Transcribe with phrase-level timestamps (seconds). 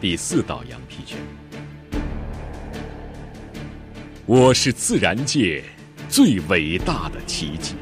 [0.00, 1.18] 第四道羊皮卷，
[4.26, 5.64] 我是自然界
[6.08, 7.74] 最伟大的奇迹。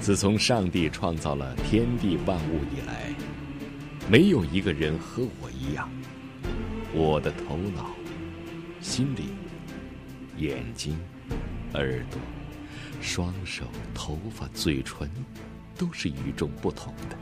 [0.00, 3.12] 自从上帝创造了天地万物以来，
[4.08, 5.90] 没有一个人和我一样。
[6.94, 7.90] 我的头脑、
[8.80, 9.36] 心灵、
[10.36, 10.96] 眼睛、
[11.74, 12.20] 耳朵、
[13.00, 15.10] 双手、头发、嘴唇，
[15.76, 17.16] 都是与众不同的。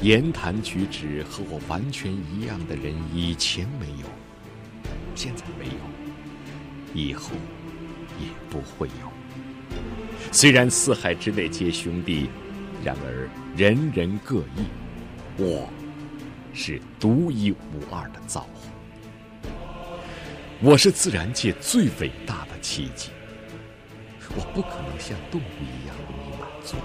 [0.00, 4.06] 言谈举止和我完全一样的人，以前没有，
[5.16, 5.72] 现在没有，
[6.94, 7.32] 以后
[8.20, 9.76] 也不会有。
[10.30, 12.30] 虽然四海之内皆兄弟，
[12.84, 14.62] 然而人人各异。
[15.36, 15.68] 我
[16.54, 19.50] 是独一无二的造化，
[20.60, 23.10] 我是自然界最伟大的奇迹。
[24.36, 26.76] 我不可能像动物一样容易满足。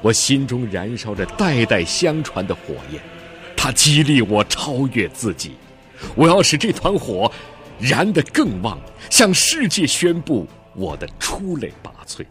[0.00, 3.02] 我心中燃烧着代代相传的火焰，
[3.56, 5.56] 它激励我超越自己。
[6.14, 7.30] 我要使这团火
[7.80, 8.78] 燃得更旺，
[9.10, 10.46] 向世界宣布
[10.76, 12.24] 我的出类拔萃。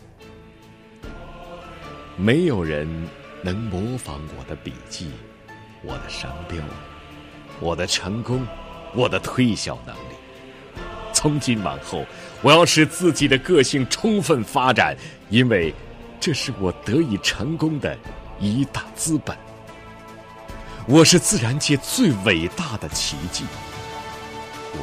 [2.16, 2.88] 没有人
[3.42, 5.12] 能模仿我的笔记、
[5.84, 6.58] 我的商标、
[7.60, 8.48] 我的成功、
[8.96, 10.16] 我的推销能力。
[11.12, 12.06] 从今往后，
[12.42, 14.96] 我要使自己的个性充分发展，
[15.30, 15.74] 因为。
[16.20, 17.98] 这是我得以成功的
[18.40, 19.38] 一大资本。
[20.88, 23.46] 我是自然界最伟大的奇迹。
[24.74, 24.80] 我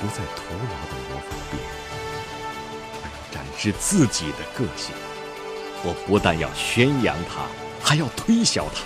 [0.00, 1.68] 不再徒劳的模仿别人，
[3.02, 4.94] 而要展示自己的个性。
[5.82, 7.46] 我不但要宣扬它，
[7.82, 8.82] 还要推销它。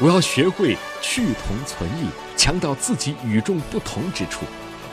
[0.00, 4.44] 我要学会去同存异，强调自己与众不同之处，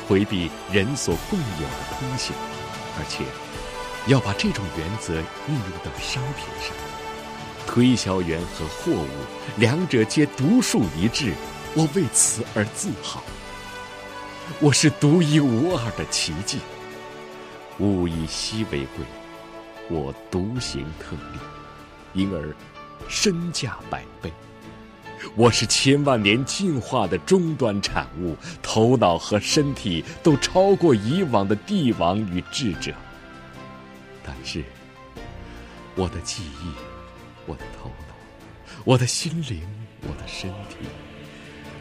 [0.08, 2.36] 回避人所共有的通性，
[3.00, 3.24] 而且。
[4.08, 6.76] 要把这种原则运用到商品上，
[7.68, 9.08] 推销员和货物
[9.58, 11.34] 两者皆独树一帜，
[11.76, 13.22] 我为此而自豪。
[14.60, 16.58] 我是独一无二的奇迹，
[17.78, 19.06] 物以稀为贵，
[19.88, 21.40] 我独行特例，
[22.14, 22.54] 因而
[23.08, 24.34] 身价百倍。
[25.36, 32.92] 我是千万年进化的终端产物，头脑和身体都超过以往的帝王与智者。
[34.24, 34.64] 但是，
[35.96, 36.72] 我的记忆、
[37.46, 38.16] 我的头脑、
[38.86, 39.62] 我的心灵、
[40.04, 40.78] 我的身体，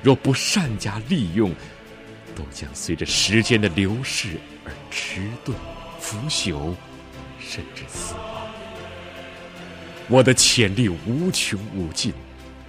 [0.03, 1.55] 若不善加利用，
[2.35, 5.57] 都将随着时间的流逝而迟钝、
[6.01, 6.75] 腐朽，
[7.39, 8.49] 甚至死亡。
[10.09, 12.13] 我的潜力无穷无尽，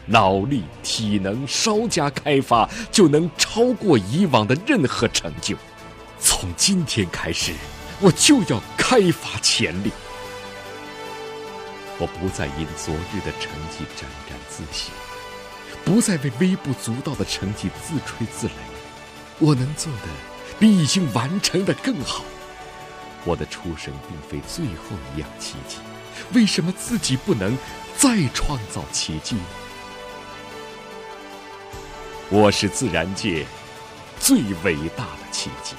[0.05, 5.55] 脑力、体能稍加开发，就能超过以往的任何成就。
[6.19, 7.53] 从今天开始。
[8.01, 9.91] 我就要开发潜力。
[11.99, 14.91] 我不再因昨日的成绩沾沾自喜，
[15.85, 18.51] 不再为微不足道的成绩自吹自擂。
[19.37, 20.07] 我能做的
[20.59, 22.25] 比已经完成的更好。
[23.23, 25.77] 我的出生并非最后一样奇迹，
[26.33, 27.55] 为什么自己不能
[27.95, 29.43] 再创造奇迹呢？
[32.29, 33.45] 我是自然界
[34.19, 35.75] 最伟大的奇迹。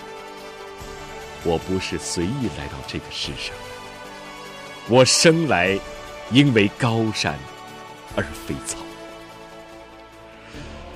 [1.44, 3.54] 我不是随意来到这个世上，
[4.88, 5.78] 我生来
[6.30, 7.36] 因为高山
[8.14, 8.78] 而非草。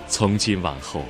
[0.08, 1.04] 从今往后，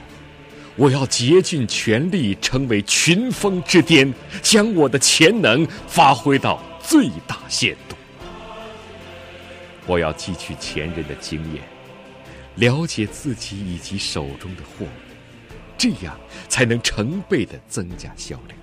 [0.74, 7.96] 我要竭尽全力，成为群峰之巅，将我的潜能发挥到最大限度。
[9.86, 11.62] 我要汲取前人的经验，
[12.54, 14.88] 了解自己以及手中的货物，
[15.76, 18.58] 这样才能成倍的增加销量。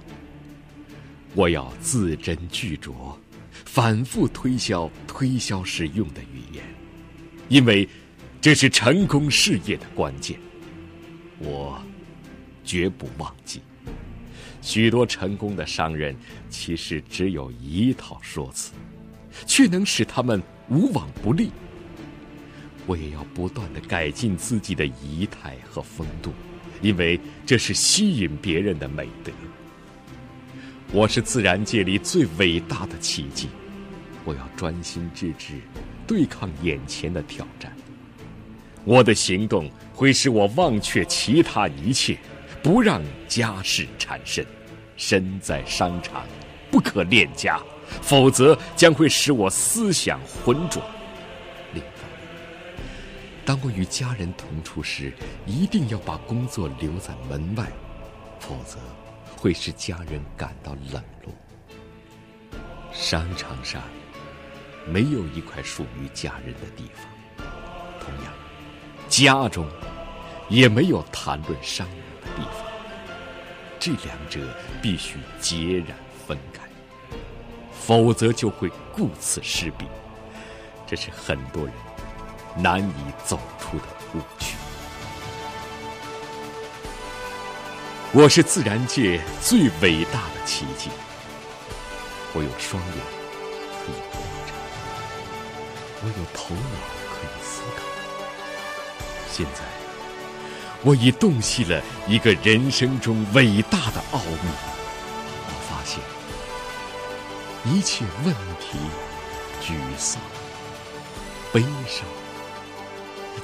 [1.35, 2.93] 我要字斟句酌，
[3.65, 6.63] 反复推销推销时用的语言，
[7.49, 7.89] 因为
[8.39, 10.37] 这是成功事业的关键。
[11.39, 11.81] 我
[12.63, 13.61] 绝不忘记，
[14.61, 16.15] 许多成功的商人
[16.51, 18.71] 其实只有一套说辞，
[19.47, 21.49] 却能使他们无往不利。
[22.85, 26.31] 我也要不断的改进自己的仪态和风度，
[26.81, 29.31] 因为这是吸引别人的美德。
[30.93, 33.49] 我是自然界里最伟大的奇迹，
[34.23, 35.55] 我要专心致志，
[36.05, 37.75] 对抗眼前的挑战。
[38.85, 42.15] 我的行动会使我忘却其他一切，
[42.61, 44.45] 不让家事缠身。
[44.95, 46.27] 身在商场，
[46.69, 47.59] 不可恋家，
[48.03, 50.79] 否则将会使我思想浑浊。
[51.73, 51.89] 另外，
[53.43, 55.11] 当我与家人同处时，
[55.47, 57.65] 一定要把工作留在门外，
[58.39, 58.77] 否则。
[59.37, 61.33] 会使家人感到冷落。
[62.91, 63.81] 商场上
[64.87, 67.05] 没有一块属于家人的地方，
[67.99, 68.33] 同样，
[69.09, 69.67] 家中，
[70.49, 72.65] 也没有谈论商量的地方。
[73.79, 74.39] 这两者
[74.81, 76.61] 必须截然分开，
[77.71, 79.85] 否则就会顾此失彼。
[80.85, 81.73] 这是很多人
[82.55, 82.93] 难以
[83.25, 83.83] 走出的
[88.15, 90.91] 我是自然界最伟大的奇迹。
[92.31, 92.93] 我有双眼
[93.81, 94.53] 可以活着，
[96.03, 96.77] 我有头脑
[97.09, 97.81] 可以思考。
[99.31, 99.63] 现在，
[100.83, 104.49] 我已洞悉了一个人生中伟大的奥秘。
[105.47, 105.99] 我发现，
[107.73, 108.77] 一切问题、
[109.59, 110.21] 沮丧、
[111.51, 112.05] 悲伤，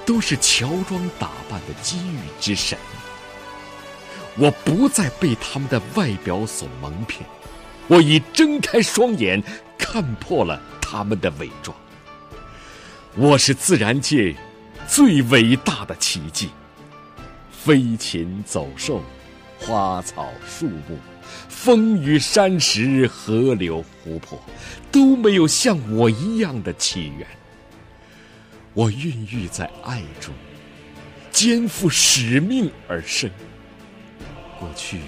[0.06, 2.77] 都是乔装打扮的机遇之神。
[4.39, 7.27] 我不再被他们的外表所蒙骗。
[7.88, 9.44] 我已睁开双眼，
[9.77, 11.75] 看破了他们的伪装。
[13.15, 14.33] 我是自然界
[14.88, 16.50] 最伟大的奇迹。
[17.51, 19.03] 飞禽走兽、
[19.59, 20.97] 花草树木、
[21.50, 24.42] 风雨山石、河流湖泊，
[24.89, 27.27] 都没有像我一样的起源。
[28.74, 30.33] 我孕育在爱中，
[31.30, 33.30] 肩负使命而生。
[34.59, 35.00] 过去。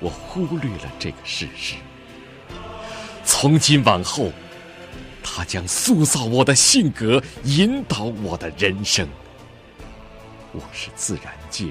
[0.00, 1.76] 我忽略了这个事实。
[3.24, 4.32] 从今往后，
[5.22, 9.08] 它将塑造我的性格，引导我的人生。
[10.50, 11.66] 我是自然界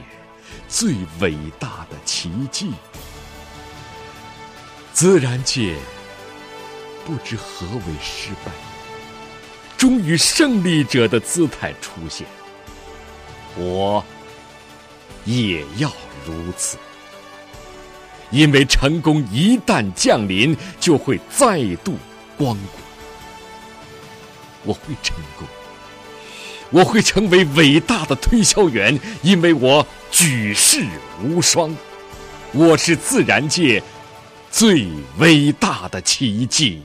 [0.70, 2.72] 最伟大的奇迹。
[4.94, 5.76] 自然界
[7.06, 8.52] 不知何为失败，
[9.78, 12.26] 终于胜利者的姿态出现。
[13.58, 14.04] 我
[15.26, 15.92] 也要
[16.26, 16.78] 如此。
[18.30, 21.98] 因为成功一旦降临，就会再度
[22.38, 22.80] 光顾。
[24.64, 25.48] 我会成功，
[26.70, 30.86] 我会成为伟大的推销员，因为我举世
[31.22, 31.76] 无双。
[32.54, 33.82] 我是自然界
[34.50, 34.88] 最
[35.18, 36.82] 伟大的奇迹。